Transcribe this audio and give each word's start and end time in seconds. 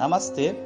Namastê, 0.00 0.56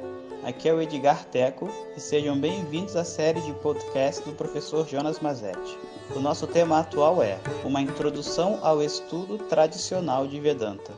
aqui 0.44 0.69
é 0.69 0.73
o 0.73 0.81
Edgar 0.81 1.24
Teco 1.24 1.69
e 1.96 2.01
sejam 2.01 2.38
bem-vindos 2.38 2.94
à 2.94 3.02
série 3.02 3.41
de 3.41 3.52
podcast 3.54 4.25
do 4.25 4.30
professor 4.30 4.87
Jonas 4.87 5.19
Mazetti. 5.19 5.77
O 6.14 6.21
nosso 6.21 6.46
tema 6.46 6.79
atual 6.79 7.21
é 7.21 7.41
Uma 7.65 7.81
Introdução 7.81 8.61
ao 8.62 8.81
Estudo 8.81 9.39
Tradicional 9.39 10.29
de 10.29 10.39
Vedanta. 10.39 10.93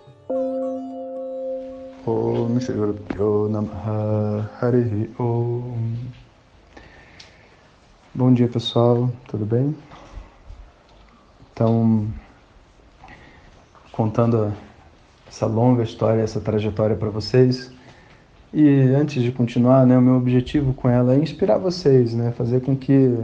Om 2.06 2.58
Bom 8.14 8.34
dia 8.34 8.48
pessoal, 8.48 9.10
tudo 9.28 9.46
bem? 9.46 9.74
Então, 11.54 12.06
contando 13.92 14.52
essa 15.26 15.46
longa 15.46 15.82
história, 15.82 16.20
essa 16.20 16.38
trajetória 16.38 16.94
para 16.96 17.08
vocês, 17.08 17.74
e 18.58 18.94
antes 18.94 19.22
de 19.22 19.30
continuar, 19.30 19.86
né, 19.86 19.98
o 19.98 20.00
meu 20.00 20.14
objetivo 20.14 20.72
com 20.72 20.88
ela 20.88 21.12
é 21.12 21.18
inspirar 21.18 21.58
vocês, 21.58 22.14
né, 22.14 22.32
fazer 22.32 22.62
com 22.62 22.74
que 22.74 23.14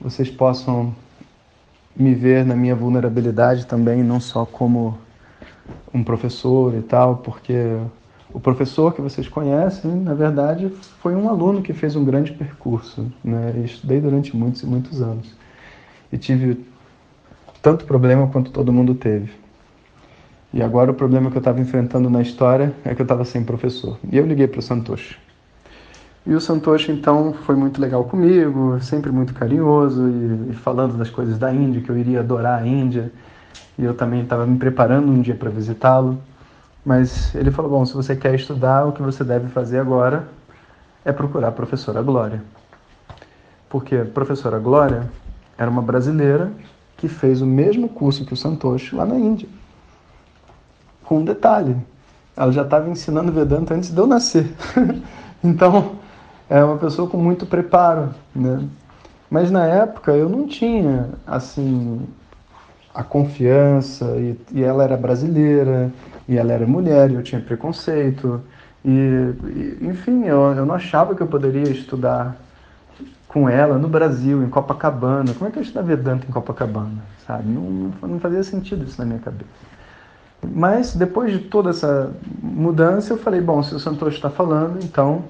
vocês 0.00 0.28
possam 0.28 0.92
me 1.94 2.12
ver 2.12 2.44
na 2.44 2.56
minha 2.56 2.74
vulnerabilidade 2.74 3.66
também, 3.66 4.02
não 4.02 4.18
só 4.18 4.44
como 4.44 4.98
um 5.94 6.02
professor 6.02 6.74
e 6.74 6.82
tal, 6.82 7.18
porque 7.18 7.76
o 8.34 8.40
professor 8.40 8.92
que 8.92 9.00
vocês 9.00 9.28
conhecem, 9.28 9.92
na 9.92 10.12
verdade, 10.12 10.72
foi 11.00 11.14
um 11.14 11.28
aluno 11.28 11.62
que 11.62 11.72
fez 11.72 11.94
um 11.94 12.04
grande 12.04 12.32
percurso. 12.32 13.06
Né? 13.22 13.62
Estudei 13.64 14.00
durante 14.00 14.36
muitos 14.36 14.62
e 14.64 14.66
muitos 14.66 15.00
anos. 15.00 15.36
E 16.12 16.18
tive 16.18 16.66
tanto 17.62 17.84
problema 17.84 18.26
quanto 18.26 18.50
todo 18.50 18.72
mundo 18.72 18.92
teve. 18.92 19.30
E 20.52 20.62
agora 20.62 20.90
o 20.90 20.94
problema 20.94 21.30
que 21.30 21.36
eu 21.36 21.40
estava 21.40 21.60
enfrentando 21.60 22.08
na 22.08 22.22
história 22.22 22.74
é 22.84 22.94
que 22.94 23.02
eu 23.02 23.04
estava 23.04 23.24
sem 23.24 23.44
professor. 23.44 23.98
E 24.10 24.16
eu 24.16 24.26
liguei 24.26 24.48
para 24.48 24.60
o 24.60 24.62
Santoshi. 24.62 25.18
E 26.26 26.34
o 26.34 26.40
Santoshi, 26.40 26.90
então, 26.90 27.34
foi 27.44 27.54
muito 27.54 27.80
legal 27.80 28.04
comigo, 28.04 28.78
sempre 28.80 29.10
muito 29.10 29.34
carinhoso, 29.34 30.08
e, 30.08 30.50
e 30.50 30.54
falando 30.54 30.96
das 30.96 31.10
coisas 31.10 31.38
da 31.38 31.52
Índia, 31.52 31.82
que 31.82 31.90
eu 31.90 31.98
iria 31.98 32.20
adorar 32.20 32.62
a 32.62 32.66
Índia. 32.66 33.12
E 33.78 33.84
eu 33.84 33.94
também 33.94 34.22
estava 34.22 34.46
me 34.46 34.58
preparando 34.58 35.10
um 35.10 35.20
dia 35.20 35.34
para 35.34 35.50
visitá-lo. 35.50 36.18
Mas 36.84 37.34
ele 37.34 37.50
falou: 37.50 37.70
Bom, 37.70 37.84
se 37.84 37.94
você 37.94 38.16
quer 38.16 38.34
estudar, 38.34 38.86
o 38.86 38.92
que 38.92 39.02
você 39.02 39.22
deve 39.22 39.48
fazer 39.48 39.78
agora 39.78 40.28
é 41.04 41.12
procurar 41.12 41.48
a 41.48 41.52
professora 41.52 42.02
Glória. 42.02 42.42
Porque 43.68 43.96
a 43.96 44.04
professora 44.04 44.58
Glória 44.58 45.08
era 45.58 45.70
uma 45.70 45.82
brasileira 45.82 46.50
que 46.96 47.06
fez 47.06 47.42
o 47.42 47.46
mesmo 47.46 47.88
curso 47.88 48.24
que 48.24 48.32
o 48.32 48.36
Santoshi 48.36 48.94
lá 48.94 49.04
na 49.04 49.18
Índia 49.18 49.48
com 51.08 51.18
um 51.18 51.24
detalhe: 51.24 51.74
ela 52.36 52.52
já 52.52 52.62
estava 52.62 52.88
ensinando 52.90 53.32
Vedanta 53.32 53.74
antes 53.74 53.90
de 53.90 53.98
eu 53.98 54.06
nascer. 54.06 54.46
então, 55.42 55.96
é 56.48 56.62
uma 56.62 56.76
pessoa 56.76 57.08
com 57.08 57.16
muito 57.16 57.46
preparo, 57.46 58.10
né? 58.36 58.62
Mas 59.30 59.50
na 59.50 59.66
época 59.66 60.12
eu 60.12 60.28
não 60.28 60.46
tinha, 60.46 61.10
assim, 61.26 62.06
a 62.94 63.02
confiança, 63.02 64.04
e, 64.16 64.38
e 64.52 64.62
ela 64.62 64.84
era 64.84 64.96
brasileira, 64.96 65.90
e 66.28 66.36
ela 66.36 66.52
era 66.52 66.66
mulher, 66.66 67.10
e 67.10 67.14
eu 67.14 67.22
tinha 67.22 67.40
preconceito, 67.40 68.40
e, 68.84 68.90
e 68.90 69.78
enfim, 69.82 70.24
eu, 70.24 70.40
eu 70.54 70.64
não 70.64 70.74
achava 70.74 71.14
que 71.14 71.22
eu 71.22 71.26
poderia 71.26 71.68
estudar 71.68 72.36
com 73.26 73.48
ela 73.48 73.76
no 73.76 73.88
Brasil, 73.88 74.42
em 74.42 74.48
Copacabana. 74.48 75.34
Como 75.34 75.48
é 75.48 75.52
que 75.52 75.58
eu 75.58 75.62
estudar 75.62 75.82
Vedanta 75.82 76.26
em 76.26 76.30
Copacabana, 76.30 77.02
sabe? 77.26 77.46
Não, 77.48 77.92
não 78.00 78.18
fazia 78.18 78.42
sentido 78.42 78.84
isso 78.86 78.98
na 78.98 79.04
minha 79.04 79.18
cabeça. 79.18 79.77
Mas 80.42 80.94
depois 80.94 81.32
de 81.32 81.38
toda 81.40 81.70
essa 81.70 82.12
mudança, 82.42 83.12
eu 83.12 83.18
falei: 83.18 83.40
bom, 83.40 83.62
se 83.62 83.74
o 83.74 83.78
Santoshi 83.78 84.16
está 84.16 84.30
falando, 84.30 84.78
então 84.82 85.24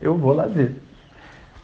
eu 0.00 0.16
vou 0.16 0.32
lá 0.32 0.46
ver. 0.46 0.82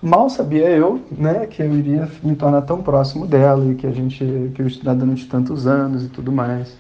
Mal 0.01 0.29
sabia 0.29 0.69
eu, 0.69 1.01
né, 1.11 1.47
que 1.47 1.63
eu 1.63 1.75
iria 1.75 2.09
me 2.23 2.37
tornar 2.37 2.63
tão 2.63 2.83
próximo 2.83 3.27
dela 3.27 3.65
e 3.73 3.75
que 3.75 3.87
a 3.87 3.91
gente, 3.91 4.53
que 4.55 4.61
eu 4.61 4.67
estudar 4.67 4.95
durante 4.95 5.27
tantos 5.27 5.67
anos 5.67 6.05
e 6.05 6.09
tudo 6.09 6.31
mais, 6.31 6.77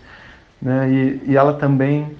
né? 0.60 0.90
E, 0.90 1.22
e 1.30 1.36
ela 1.36 1.54
também, 1.54 2.14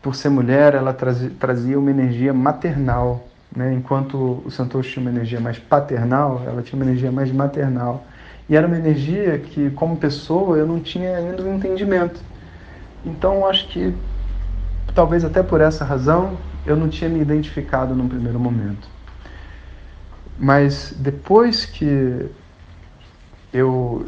por 0.00 0.14
ser 0.14 0.30
mulher, 0.30 0.74
ela 0.74 0.94
trazia, 0.94 1.30
trazia 1.38 1.78
uma 1.78 1.90
energia 1.90 2.32
maternal, 2.32 3.28
né? 3.54 3.74
Enquanto 3.74 4.42
o 4.44 4.50
Santoshi 4.50 4.94
tinha 4.94 5.02
uma 5.02 5.10
energia 5.10 5.40
mais 5.40 5.58
paternal, 5.58 6.42
ela 6.46 6.62
tinha 6.62 6.80
uma 6.80 6.90
energia 6.90 7.12
mais 7.12 7.30
maternal. 7.30 8.04
E 8.48 8.56
era 8.56 8.66
uma 8.66 8.78
energia 8.78 9.38
que, 9.38 9.70
como 9.70 9.96
pessoa, 9.96 10.56
eu 10.56 10.66
não 10.66 10.80
tinha 10.80 11.18
ainda 11.18 11.42
um 11.42 11.56
entendimento. 11.56 12.20
Então, 13.04 13.46
acho 13.46 13.68
que 13.68 13.94
talvez 14.94 15.24
até 15.24 15.42
por 15.42 15.60
essa 15.60 15.84
razão 15.84 16.38
eu 16.64 16.76
não 16.76 16.88
tinha 16.88 17.10
me 17.10 17.20
identificado 17.20 17.94
num 17.94 18.08
primeiro 18.08 18.40
momento. 18.40 18.88
Mas 20.38 20.94
depois 20.96 21.64
que 21.64 22.28
eu, 23.52 24.06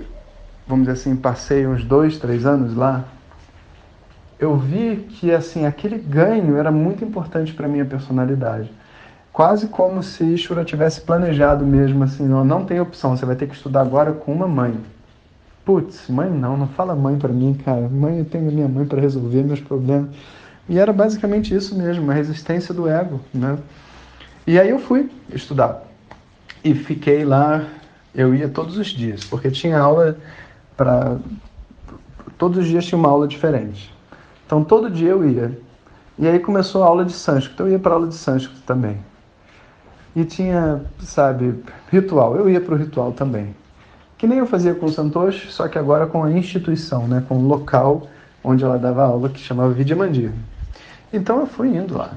vamos 0.66 0.86
dizer 0.86 1.00
assim, 1.00 1.16
passei 1.16 1.66
uns 1.66 1.84
dois, 1.84 2.18
três 2.18 2.46
anos 2.46 2.74
lá, 2.74 3.04
eu 4.38 4.56
vi 4.56 5.06
que 5.08 5.32
assim 5.32 5.66
aquele 5.66 5.98
ganho 5.98 6.56
era 6.56 6.70
muito 6.70 7.04
importante 7.04 7.52
para 7.52 7.68
minha 7.68 7.84
personalidade. 7.84 8.70
Quase 9.32 9.68
como 9.68 10.02
se 10.02 10.24
Ishvara 10.24 10.64
tivesse 10.64 11.02
planejado 11.02 11.64
mesmo 11.64 12.02
assim, 12.02 12.26
não, 12.26 12.44
não 12.44 12.64
tem 12.64 12.80
opção, 12.80 13.16
você 13.16 13.26
vai 13.26 13.36
ter 13.36 13.46
que 13.46 13.54
estudar 13.54 13.82
agora 13.82 14.12
com 14.12 14.32
uma 14.32 14.48
mãe. 14.48 14.80
Putz, 15.66 16.08
mãe 16.08 16.30
não, 16.30 16.56
não 16.56 16.68
fala 16.68 16.94
mãe 16.94 17.18
para 17.18 17.32
mim, 17.32 17.52
cara. 17.52 17.88
Mãe, 17.88 18.20
eu 18.20 18.24
tenho 18.24 18.48
a 18.48 18.52
minha 18.52 18.68
mãe 18.68 18.86
para 18.86 19.00
resolver 19.00 19.42
meus 19.42 19.58
problemas. 19.58 20.10
E 20.68 20.78
era 20.78 20.92
basicamente 20.92 21.52
isso 21.52 21.76
mesmo, 21.76 22.04
uma 22.04 22.14
resistência 22.14 22.72
do 22.72 22.88
ego, 22.88 23.20
né? 23.34 23.58
E 24.46 24.60
aí 24.60 24.70
eu 24.70 24.78
fui 24.78 25.10
estudar. 25.28 25.82
E 26.62 26.72
fiquei 26.72 27.24
lá, 27.24 27.66
eu 28.14 28.32
ia 28.32 28.48
todos 28.48 28.78
os 28.78 28.86
dias, 28.86 29.24
porque 29.24 29.50
tinha 29.50 29.76
aula 29.80 30.16
para 30.76 31.16
todos 32.38 32.58
os 32.58 32.66
dias 32.68 32.86
tinha 32.86 32.98
uma 32.98 33.08
aula 33.08 33.26
diferente. 33.26 33.92
Então 34.46 34.62
todo 34.62 34.88
dia 34.88 35.10
eu 35.10 35.28
ia. 35.28 35.58
E 36.16 36.28
aí 36.28 36.38
começou 36.38 36.84
a 36.84 36.86
aula 36.86 37.04
de 37.04 37.12
sânscrito. 37.12 37.64
Eu 37.64 37.70
ia 37.70 37.78
para 37.80 37.94
aula 37.94 38.06
de 38.06 38.14
sânscrito 38.14 38.62
também. 38.62 38.98
E 40.14 40.24
tinha, 40.24 40.80
sabe, 41.00 41.60
ritual. 41.90 42.36
Eu 42.36 42.48
ia 42.48 42.60
para 42.60 42.74
o 42.74 42.78
ritual 42.78 43.12
também. 43.12 43.52
Que 44.18 44.26
nem 44.26 44.38
eu 44.38 44.46
fazia 44.46 44.74
com 44.74 44.86
o 44.86 44.90
Santoshi, 44.90 45.52
só 45.52 45.68
que 45.68 45.78
agora 45.78 46.06
com 46.06 46.24
a 46.24 46.30
instituição, 46.30 47.06
né, 47.06 47.22
com 47.28 47.36
o 47.36 47.46
local 47.46 48.08
onde 48.42 48.64
ela 48.64 48.78
dava 48.78 49.04
aula, 49.04 49.28
que 49.28 49.40
chamava 49.40 49.72
Vidyamandir. 49.72 50.30
Então 51.12 51.40
eu 51.40 51.46
fui 51.46 51.68
indo 51.68 51.96
lá. 51.98 52.12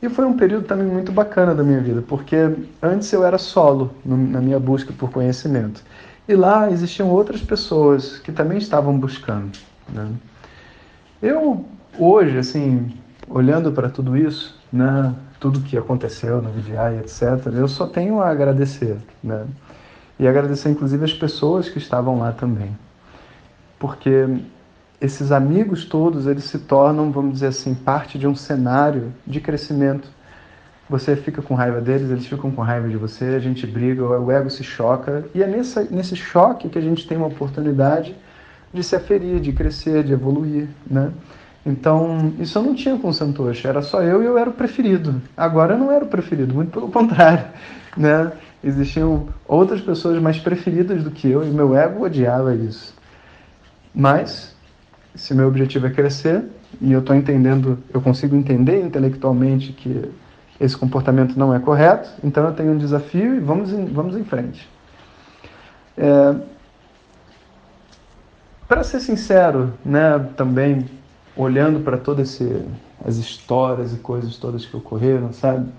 E 0.00 0.08
foi 0.08 0.24
um 0.24 0.36
período 0.36 0.64
também 0.64 0.86
muito 0.86 1.12
bacana 1.12 1.54
da 1.54 1.62
minha 1.62 1.80
vida, 1.80 2.02
porque 2.06 2.36
antes 2.80 3.12
eu 3.12 3.24
era 3.24 3.36
solo 3.36 3.90
no, 4.04 4.16
na 4.16 4.40
minha 4.40 4.58
busca 4.58 4.92
por 4.92 5.10
conhecimento. 5.10 5.82
E 6.28 6.34
lá 6.34 6.70
existiam 6.70 7.08
outras 7.08 7.40
pessoas 7.42 8.18
que 8.18 8.30
também 8.30 8.58
estavam 8.58 8.96
buscando. 8.98 9.58
Né? 9.92 10.08
Eu, 11.20 11.64
hoje, 11.98 12.38
assim, 12.38 12.94
olhando 13.28 13.72
para 13.72 13.88
tudo 13.88 14.16
isso, 14.16 14.58
né, 14.72 15.14
tudo 15.40 15.60
que 15.60 15.76
aconteceu 15.76 16.40
no 16.40 16.50
VDI, 16.50 17.00
etc., 17.00 17.52
eu 17.54 17.66
só 17.66 17.86
tenho 17.86 18.20
a 18.20 18.28
agradecer. 18.28 18.96
Né? 19.22 19.44
E 20.18 20.26
agradecer 20.26 20.70
inclusive 20.70 21.04
as 21.04 21.12
pessoas 21.12 21.68
que 21.68 21.78
estavam 21.78 22.18
lá 22.18 22.32
também. 22.32 22.76
Porque 23.78 24.26
esses 25.00 25.30
amigos 25.30 25.84
todos, 25.84 26.26
eles 26.26 26.44
se 26.44 26.58
tornam, 26.58 27.12
vamos 27.12 27.34
dizer 27.34 27.48
assim, 27.48 27.74
parte 27.74 28.18
de 28.18 28.26
um 28.26 28.34
cenário 28.34 29.12
de 29.26 29.40
crescimento. 29.40 30.08
Você 30.90 31.14
fica 31.14 31.40
com 31.40 31.54
raiva 31.54 31.80
deles, 31.80 32.10
eles 32.10 32.26
ficam 32.26 32.50
com 32.50 32.62
raiva 32.62 32.88
de 32.88 32.96
você, 32.96 33.26
a 33.26 33.38
gente 33.38 33.66
briga, 33.66 34.02
o 34.02 34.32
ego 34.32 34.50
se 34.50 34.64
choca, 34.64 35.24
e 35.34 35.42
é 35.42 35.46
nesse, 35.46 35.92
nesse 35.92 36.16
choque 36.16 36.68
que 36.68 36.78
a 36.78 36.82
gente 36.82 37.06
tem 37.06 37.16
uma 37.16 37.26
oportunidade 37.26 38.16
de 38.72 38.82
se 38.82 38.96
aferir, 38.96 39.38
de 39.40 39.52
crescer, 39.52 40.02
de 40.02 40.12
evoluir, 40.12 40.68
né? 40.90 41.12
Então, 41.64 42.32
isso 42.38 42.58
eu 42.58 42.62
não 42.62 42.74
tinha 42.74 42.96
com 42.96 43.08
o 43.08 43.12
Santoshi, 43.14 43.66
era 43.66 43.82
só 43.82 44.02
eu 44.02 44.22
e 44.22 44.26
eu 44.26 44.38
era 44.38 44.48
o 44.48 44.52
preferido. 44.52 45.20
Agora 45.36 45.74
eu 45.74 45.78
não 45.78 45.92
era 45.92 46.04
o 46.04 46.08
preferido, 46.08 46.54
muito 46.54 46.70
pelo 46.70 46.88
contrário, 46.88 47.44
né? 47.96 48.32
Existiam 48.62 49.28
outras 49.46 49.80
pessoas 49.80 50.20
mais 50.20 50.38
preferidas 50.38 51.02
do 51.04 51.10
que 51.10 51.28
eu 51.28 51.44
e 51.44 51.50
meu 51.50 51.76
ego 51.76 52.04
odiava 52.04 52.54
isso. 52.54 52.94
Mas, 53.94 54.54
se 55.14 55.34
meu 55.34 55.48
objetivo 55.48 55.86
é 55.86 55.90
crescer 55.90 56.44
e 56.80 56.92
eu 56.92 57.00
estou 57.00 57.14
entendendo, 57.14 57.78
eu 57.92 58.00
consigo 58.00 58.36
entender 58.36 58.80
intelectualmente 58.80 59.72
que 59.72 60.10
esse 60.60 60.76
comportamento 60.76 61.38
não 61.38 61.54
é 61.54 61.58
correto, 61.60 62.10
então 62.22 62.44
eu 62.44 62.52
tenho 62.52 62.72
um 62.72 62.78
desafio 62.78 63.36
e 63.36 63.40
vamos 63.40 63.72
em, 63.72 63.86
vamos 63.86 64.16
em 64.16 64.24
frente. 64.24 64.68
É, 65.96 66.34
para 68.66 68.84
ser 68.84 69.00
sincero, 69.00 69.72
né, 69.84 70.18
também 70.36 70.84
olhando 71.36 71.80
para 71.80 71.96
todas 71.96 72.40
as 73.04 73.16
histórias 73.16 73.94
e 73.94 73.98
coisas 73.98 74.36
todas 74.36 74.66
que 74.66 74.76
ocorreram, 74.76 75.32
sabe? 75.32 75.70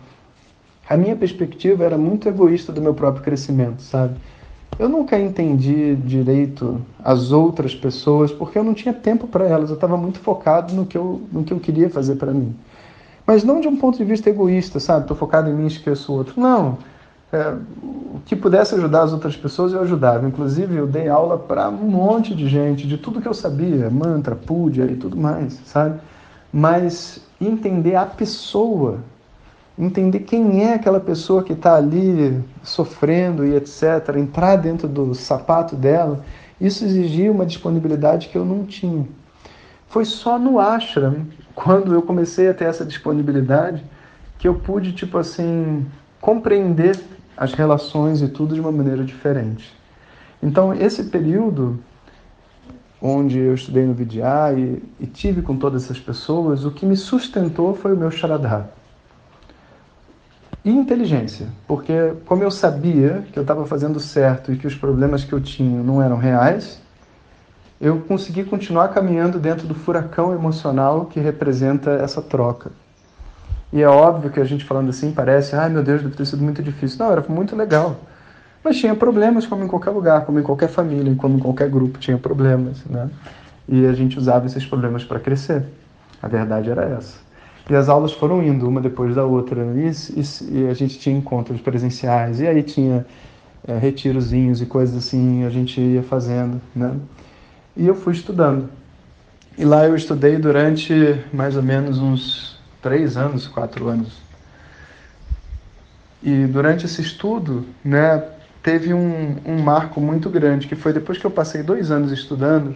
A 0.89 0.97
minha 0.97 1.15
perspectiva 1.15 1.83
era 1.83 1.97
muito 1.97 2.27
egoísta 2.27 2.71
do 2.73 2.81
meu 2.81 2.95
próprio 2.95 3.23
crescimento, 3.23 3.83
sabe? 3.83 4.15
Eu 4.79 4.89
nunca 4.89 5.19
entendi 5.19 5.95
direito 5.95 6.81
as 7.03 7.31
outras 7.31 7.75
pessoas 7.75 8.31
porque 8.31 8.57
eu 8.57 8.63
não 8.63 8.73
tinha 8.73 8.93
tempo 8.93 9.27
para 9.27 9.45
elas, 9.45 9.69
eu 9.69 9.75
estava 9.75 9.95
muito 9.95 10.19
focado 10.19 10.73
no 10.73 10.85
que 10.85 10.97
eu, 10.97 11.21
no 11.31 11.43
que 11.43 11.53
eu 11.53 11.59
queria 11.59 11.89
fazer 11.89 12.15
para 12.15 12.31
mim. 12.31 12.55
Mas 13.27 13.43
não 13.43 13.61
de 13.61 13.67
um 13.67 13.77
ponto 13.77 13.99
de 13.99 14.03
vista 14.03 14.29
egoísta, 14.29 14.79
sabe? 14.79 15.01
Estou 15.01 15.15
focado 15.15 15.49
em 15.49 15.53
mim 15.53 15.65
e 15.65 15.67
esqueço 15.67 16.11
o 16.11 16.15
outro. 16.15 16.41
Não. 16.41 16.79
É, 17.31 17.53
o 17.83 18.19
que 18.25 18.35
pudesse 18.35 18.73
ajudar 18.73 19.03
as 19.03 19.13
outras 19.13 19.37
pessoas, 19.37 19.71
eu 19.71 19.81
ajudava. 19.81 20.27
Inclusive, 20.27 20.75
eu 20.75 20.87
dei 20.87 21.07
aula 21.07 21.37
para 21.37 21.69
um 21.69 21.87
monte 21.87 22.33
de 22.33 22.47
gente, 22.47 22.87
de 22.87 22.97
tudo 22.97 23.21
que 23.21 23.27
eu 23.27 23.33
sabia, 23.35 23.87
mantra, 23.91 24.35
puja 24.35 24.85
e 24.85 24.95
tudo 24.95 25.15
mais, 25.15 25.59
sabe? 25.65 25.99
Mas 26.51 27.21
entender 27.39 27.95
a 27.95 28.05
pessoa, 28.05 28.97
entender 29.79 30.19
quem 30.19 30.65
é 30.65 30.73
aquela 30.73 30.99
pessoa 30.99 31.41
que 31.41 31.53
está 31.53 31.75
ali 31.75 32.43
sofrendo 32.61 33.45
e 33.45 33.55
etc., 33.55 34.17
entrar 34.17 34.57
dentro 34.57 34.89
do 34.89 35.15
sapato 35.15 35.73
dela, 35.73 36.25
isso 36.59 36.83
exigia 36.83 37.31
uma 37.31 37.45
disponibilidade 37.45 38.27
que 38.27 38.37
eu 38.37 38.43
não 38.43 38.65
tinha. 38.65 39.07
Foi 39.87 40.03
só 40.03 40.37
no 40.37 40.59
ashram, 40.59 41.25
quando 41.55 41.93
eu 41.93 42.01
comecei 42.01 42.49
a 42.49 42.53
ter 42.53 42.65
essa 42.65 42.85
disponibilidade, 42.85 43.83
que 44.37 44.47
eu 44.47 44.55
pude, 44.55 44.91
tipo 44.91 45.17
assim, 45.17 45.85
compreender 46.19 46.99
as 47.37 47.53
relações 47.53 48.21
e 48.21 48.27
tudo 48.27 48.53
de 48.53 48.61
uma 48.61 48.71
maneira 48.71 49.03
diferente. 49.03 49.73
Então, 50.43 50.73
esse 50.73 51.05
período 51.05 51.79
onde 53.01 53.39
eu 53.39 53.53
estudei 53.53 53.85
no 53.85 53.93
Vidya 53.93 54.53
e, 54.57 54.83
e 54.99 55.07
tive 55.07 55.41
com 55.41 55.55
todas 55.55 55.85
essas 55.85 55.99
pessoas, 55.99 56.65
o 56.65 56.71
que 56.71 56.85
me 56.85 56.97
sustentou 56.97 57.73
foi 57.73 57.93
o 57.93 57.97
meu 57.97 58.11
Sharadha. 58.11 58.78
E 60.63 60.69
inteligência, 60.69 61.47
porque 61.67 62.13
como 62.25 62.43
eu 62.43 62.51
sabia 62.51 63.23
que 63.31 63.39
eu 63.39 63.43
estava 63.43 63.65
fazendo 63.65 63.99
certo 63.99 64.51
e 64.51 64.57
que 64.57 64.67
os 64.67 64.75
problemas 64.75 65.23
que 65.23 65.31
eu 65.31 65.39
tinha 65.39 65.81
não 65.81 66.01
eram 66.01 66.17
reais, 66.17 66.81
eu 67.79 67.99
consegui 68.01 68.43
continuar 68.43 68.89
caminhando 68.89 69.39
dentro 69.39 69.65
do 69.65 69.73
furacão 69.73 70.33
emocional 70.33 71.05
que 71.05 71.19
representa 71.19 71.91
essa 71.91 72.21
troca. 72.21 72.71
E 73.71 73.81
é 73.81 73.87
óbvio 73.87 74.31
que 74.31 74.39
a 74.39 74.43
gente 74.43 74.65
falando 74.65 74.89
assim 74.89 75.11
parece, 75.11 75.55
ai 75.55 75.69
meu 75.69 75.81
Deus, 75.83 76.01
deve 76.01 76.15
ter 76.15 76.25
sido 76.25 76.43
muito 76.43 76.61
difícil. 76.61 76.99
Não, 76.99 77.11
era 77.11 77.23
muito 77.29 77.55
legal. 77.55 77.95
Mas 78.61 78.77
tinha 78.77 78.93
problemas, 78.93 79.45
como 79.45 79.63
em 79.63 79.67
qualquer 79.67 79.91
lugar, 79.91 80.25
como 80.25 80.39
em 80.39 80.43
qualquer 80.43 80.67
família, 80.67 81.15
como 81.15 81.37
em 81.37 81.39
qualquer 81.39 81.69
grupo 81.69 81.99
tinha 81.99 82.17
problemas, 82.17 82.83
né? 82.85 83.09
E 83.67 83.85
a 83.85 83.93
gente 83.93 84.17
usava 84.17 84.45
esses 84.47 84.65
problemas 84.65 85.05
para 85.05 85.19
crescer. 85.19 85.63
A 86.21 86.27
verdade 86.27 86.69
era 86.69 86.83
essa. 86.83 87.28
E 87.69 87.75
as 87.75 87.87
aulas 87.87 88.11
foram 88.11 88.41
indo 88.41 88.67
uma 88.67 88.81
depois 88.81 89.15
da 89.15 89.23
outra, 89.23 89.61
e, 89.75 89.91
e, 90.19 90.59
e 90.59 90.67
a 90.67 90.73
gente 90.73 90.97
tinha 90.97 91.15
encontros 91.15 91.61
presenciais, 91.61 92.39
e 92.39 92.47
aí 92.47 92.63
tinha 92.63 93.05
é, 93.67 93.77
retirozinhos 93.77 94.59
e 94.61 94.65
coisas 94.65 94.97
assim, 94.97 95.43
a 95.45 95.49
gente 95.51 95.79
ia 95.79 96.01
fazendo, 96.01 96.59
né? 96.75 96.95
E 97.77 97.85
eu 97.85 97.93
fui 97.93 98.13
estudando. 98.13 98.69
E 99.55 99.63
lá 99.63 99.85
eu 99.85 99.95
estudei 99.95 100.37
durante 100.37 100.93
mais 101.31 101.55
ou 101.55 101.61
menos 101.61 101.99
uns 101.99 102.59
três 102.81 103.15
anos, 103.15 103.45
quatro 103.45 103.87
anos. 103.87 104.17
E 106.23 106.45
durante 106.47 106.85
esse 106.85 107.01
estudo, 107.01 107.65
né, 107.83 108.23
teve 108.63 108.93
um, 108.93 109.37
um 109.45 109.61
marco 109.61 110.01
muito 110.01 110.29
grande, 110.29 110.67
que 110.67 110.75
foi 110.75 110.91
depois 110.91 111.17
que 111.17 111.25
eu 111.25 111.31
passei 111.31 111.61
dois 111.61 111.91
anos 111.91 112.11
estudando, 112.11 112.75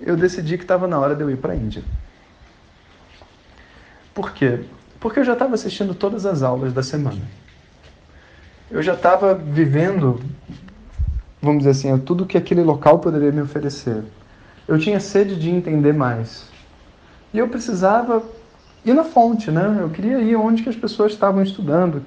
eu 0.00 0.16
decidi 0.16 0.56
que 0.58 0.64
estava 0.64 0.88
na 0.88 0.98
hora 0.98 1.14
de 1.14 1.22
eu 1.22 1.30
ir 1.30 1.36
para 1.36 1.52
a 1.52 1.56
Índia. 1.56 1.82
Por 4.20 4.32
quê? 4.32 4.60
Porque 5.00 5.20
eu 5.20 5.24
já 5.24 5.32
estava 5.32 5.54
assistindo 5.54 5.94
todas 5.94 6.26
as 6.26 6.42
aulas 6.42 6.74
da 6.74 6.82
semana. 6.82 7.22
Eu 8.70 8.82
já 8.82 8.92
estava 8.92 9.34
vivendo, 9.34 10.20
vamos 11.40 11.64
dizer 11.64 11.70
assim, 11.70 11.98
tudo 12.04 12.26
que 12.26 12.36
aquele 12.36 12.62
local 12.62 12.98
poderia 12.98 13.32
me 13.32 13.40
oferecer. 13.40 14.04
Eu 14.68 14.78
tinha 14.78 15.00
sede 15.00 15.36
de 15.36 15.48
entender 15.48 15.94
mais. 15.94 16.44
E 17.32 17.38
eu 17.38 17.48
precisava 17.48 18.22
ir 18.84 18.92
na 18.92 19.04
fonte, 19.04 19.50
né? 19.50 19.78
Eu 19.80 19.88
queria 19.88 20.18
ir 20.20 20.36
onde 20.36 20.62
que 20.62 20.68
as 20.68 20.76
pessoas 20.76 21.12
estavam 21.12 21.42
estudando, 21.42 22.04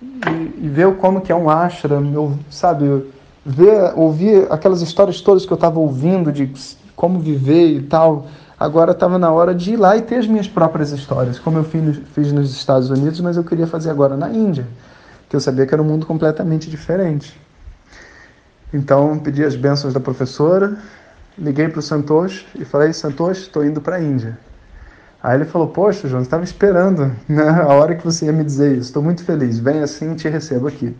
e, 0.00 0.66
e 0.66 0.68
ver 0.68 0.94
como 0.98 1.20
que 1.20 1.32
é 1.32 1.34
um 1.34 1.50
ashram, 1.50 2.14
eu, 2.14 2.38
sabe, 2.48 3.10
ver, 3.44 3.92
ouvir 3.96 4.46
aquelas 4.52 4.82
histórias 4.82 5.20
todas 5.20 5.44
que 5.44 5.52
eu 5.52 5.56
estava 5.56 5.80
ouvindo 5.80 6.30
de 6.30 6.48
como 6.94 7.18
viver 7.18 7.72
e 7.72 7.82
tal. 7.82 8.28
Agora 8.60 8.92
estava 8.92 9.18
na 9.18 9.32
hora 9.32 9.54
de 9.54 9.72
ir 9.72 9.76
lá 9.78 9.96
e 9.96 10.02
ter 10.02 10.16
as 10.16 10.26
minhas 10.26 10.46
próprias 10.46 10.90
histórias, 10.90 11.38
como 11.38 11.56
eu 11.56 11.64
fiz, 11.64 12.30
nos 12.30 12.52
Estados 12.52 12.90
Unidos, 12.90 13.18
mas 13.22 13.38
eu 13.38 13.42
queria 13.42 13.66
fazer 13.66 13.88
agora 13.88 14.18
na 14.18 14.28
Índia, 14.28 14.66
que 15.30 15.34
eu 15.34 15.40
sabia 15.40 15.66
que 15.66 15.72
era 15.72 15.82
um 15.82 15.86
mundo 15.86 16.04
completamente 16.04 16.68
diferente. 16.68 17.40
Então, 18.70 19.18
pedi 19.18 19.42
as 19.42 19.56
bênçãos 19.56 19.94
da 19.94 19.98
professora, 19.98 20.76
liguei 21.38 21.70
para 21.70 21.78
o 21.78 21.82
Santosh 21.82 22.46
e 22.54 22.66
falei: 22.66 22.92
Santosh, 22.92 23.38
estou 23.38 23.64
indo 23.64 23.80
para 23.80 23.96
a 23.96 24.02
Índia. 24.02 24.38
Aí 25.22 25.38
ele 25.38 25.46
falou: 25.46 25.68
Poxa, 25.68 26.06
João, 26.06 26.20
estava 26.20 26.44
esperando 26.44 27.10
né, 27.26 27.48
a 27.48 27.68
hora 27.68 27.94
que 27.94 28.04
você 28.04 28.26
ia 28.26 28.32
me 28.32 28.44
dizer 28.44 28.72
isso. 28.72 28.88
Estou 28.88 29.02
muito 29.02 29.24
feliz. 29.24 29.58
Vem 29.58 29.82
assim, 29.82 30.14
te 30.14 30.28
recebo 30.28 30.68
aqui. 30.68 30.94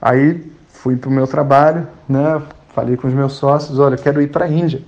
Aí 0.00 0.52
fui 0.68 0.94
para 0.94 1.10
o 1.10 1.12
meu 1.12 1.26
trabalho, 1.26 1.88
né? 2.08 2.40
Falei 2.76 2.96
com 2.96 3.08
os 3.08 3.12
meus 3.12 3.32
sócios: 3.32 3.80
Olha, 3.80 3.96
quero 3.96 4.22
ir 4.22 4.28
para 4.28 4.44
a 4.44 4.48
Índia. 4.48 4.84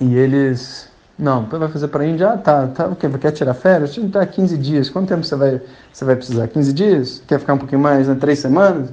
E 0.00 0.14
eles: 0.14 0.88
Não, 1.18 1.44
vai 1.46 1.68
fazer 1.68 1.88
para 1.88 2.02
a 2.02 2.06
Índia? 2.06 2.32
Ah, 2.32 2.38
tá. 2.38 2.66
tá 2.68 2.86
o 2.88 2.96
quê? 2.96 3.08
Quer 3.08 3.32
tirar 3.32 3.54
férias? 3.54 3.96
Tá 4.12 4.26
15 4.26 4.58
dias. 4.58 4.90
Quanto 4.90 5.08
tempo 5.08 5.24
você 5.24 5.36
vai, 5.36 5.60
você 5.92 6.04
vai 6.04 6.16
precisar? 6.16 6.48
15 6.48 6.72
dias? 6.72 7.22
Quer 7.26 7.38
ficar 7.40 7.54
um 7.54 7.58
pouquinho 7.58 7.80
mais? 7.80 8.08
Né? 8.08 8.16
Três 8.18 8.38
semanas? 8.38 8.90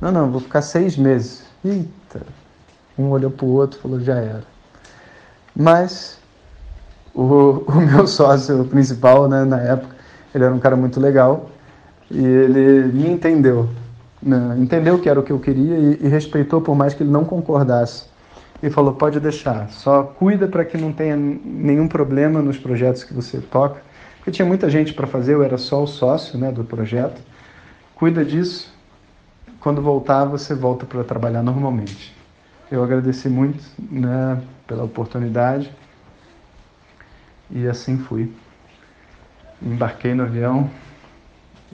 Não, 0.00 0.12
não, 0.12 0.30
vou 0.30 0.40
ficar 0.40 0.62
seis 0.62 0.96
meses. 0.96 1.44
Eita. 1.64 2.22
Um 2.98 3.08
olhou 3.08 3.30
para 3.30 3.46
o 3.46 3.50
outro 3.50 3.78
e 3.78 3.82
falou: 3.82 4.00
Já 4.00 4.16
era. 4.16 4.44
Mas 5.54 6.18
o, 7.14 7.64
o 7.66 7.80
meu 7.80 8.06
sócio 8.08 8.64
principal, 8.64 9.28
né, 9.28 9.44
na 9.44 9.60
época, 9.60 9.94
ele 10.34 10.44
era 10.44 10.54
um 10.54 10.58
cara 10.58 10.76
muito 10.76 11.00
legal 11.00 11.48
e 12.10 12.22
ele 12.24 12.92
me 12.92 13.08
entendeu. 13.08 13.68
Né? 14.22 14.56
Entendeu 14.58 14.98
que 14.98 15.08
era 15.08 15.20
o 15.20 15.22
que 15.22 15.32
eu 15.32 15.38
queria 15.38 15.76
e, 15.78 15.98
e 16.02 16.08
respeitou 16.08 16.60
por 16.60 16.74
mais 16.74 16.92
que 16.92 17.02
ele 17.02 17.10
não 17.10 17.24
concordasse. 17.24 18.04
E 18.64 18.70
falou: 18.70 18.94
pode 18.94 19.20
deixar, 19.20 19.68
só 19.68 20.02
cuida 20.02 20.48
para 20.48 20.64
que 20.64 20.78
não 20.78 20.90
tenha 20.90 21.14
nenhum 21.14 21.86
problema 21.86 22.40
nos 22.40 22.56
projetos 22.56 23.04
que 23.04 23.12
você 23.12 23.38
toca. 23.38 23.82
Porque 24.16 24.30
tinha 24.30 24.46
muita 24.46 24.70
gente 24.70 24.94
para 24.94 25.06
fazer, 25.06 25.34
eu 25.34 25.42
era 25.42 25.58
só 25.58 25.82
o 25.82 25.86
sócio 25.86 26.38
né, 26.38 26.50
do 26.50 26.64
projeto. 26.64 27.20
Cuida 27.94 28.24
disso. 28.24 28.72
Quando 29.60 29.82
voltar, 29.82 30.24
você 30.24 30.54
volta 30.54 30.86
para 30.86 31.04
trabalhar 31.04 31.42
normalmente. 31.42 32.16
Eu 32.70 32.82
agradeci 32.82 33.28
muito 33.28 33.62
né, 33.78 34.40
pela 34.66 34.84
oportunidade 34.84 35.70
e 37.50 37.68
assim 37.68 37.98
fui. 37.98 38.32
Embarquei 39.60 40.14
no 40.14 40.22
avião 40.22 40.70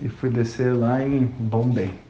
e 0.03 0.09
fui 0.09 0.29
descer 0.29 0.75
lá 0.75 1.01
em 1.01 1.25
Bombay. 1.25 2.10